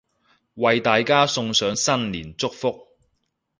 [0.55, 2.87] 為大家送上新年祝福